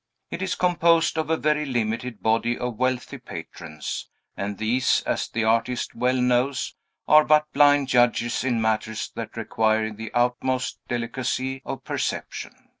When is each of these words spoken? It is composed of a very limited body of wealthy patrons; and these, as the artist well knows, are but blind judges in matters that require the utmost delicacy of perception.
It 0.31 0.41
is 0.41 0.55
composed 0.55 1.15
of 1.19 1.29
a 1.29 1.37
very 1.37 1.63
limited 1.63 2.23
body 2.23 2.57
of 2.57 2.79
wealthy 2.79 3.19
patrons; 3.19 4.09
and 4.35 4.57
these, 4.57 5.03
as 5.05 5.27
the 5.29 5.43
artist 5.43 5.93
well 5.93 6.19
knows, 6.19 6.73
are 7.07 7.23
but 7.23 7.53
blind 7.53 7.87
judges 7.87 8.43
in 8.43 8.59
matters 8.59 9.11
that 9.13 9.37
require 9.37 9.91
the 9.91 10.11
utmost 10.15 10.79
delicacy 10.87 11.61
of 11.65 11.83
perception. 11.83 12.69